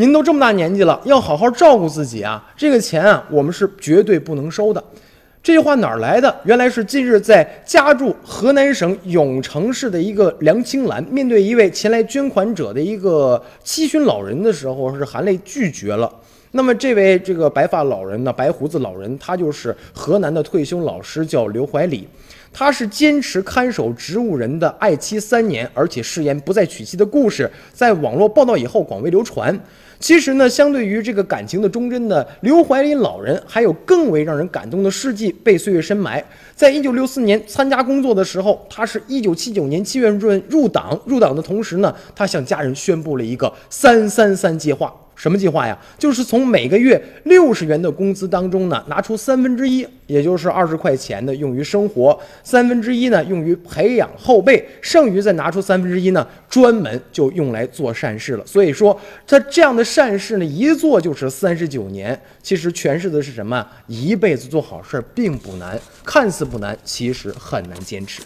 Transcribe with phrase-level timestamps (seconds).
[0.00, 2.40] 您都这么大年纪了，要好好照顾自己啊！
[2.56, 4.82] 这个钱啊，我们是绝对不能收的。
[5.42, 6.32] 这句话哪儿来的？
[6.44, 16.08] 原来是近日在家住河南省永城市的一个梁青兰，面对一位前来捐款者的一个七旬老人的时候，是含泪拒绝了。
[16.52, 22.08] 那么这位这个白发老人呢，白胡子老人，他就是河南的退休老师，叫刘怀礼。
[22.50, 29.56] 他是坚持看守植物人的爱妻三年，而且誓言不再娶妻的故事，在网络报道以后广为流传。
[30.00, 36.24] 其实呢，相对于这个感情的忠贞的刘怀礼老人，还有更为让人感动的事迹被岁月深埋。
[36.54, 44.94] 在一九六四年参加工作的时候，他是一九七九年七月份入党，入党的同时呢，他向家人宣布了一个“三三三”计划。
[45.18, 45.76] 什么计划呀？
[45.98, 58.46] 就是从每个月六十元的工资当中呢，拿出三分之一，也就是二十块钱的用于生活，三分之一呢用于培养后辈，剩余再拿出三分之一呢，专门就用来做善事了。
[58.46, 62.18] 所以说，他这样的善事呢，一做就是三十九年。
[62.40, 63.66] 其实诠释的是什么？
[63.88, 68.22] 一辈子做好事并不难，看似不难，其实很难坚持。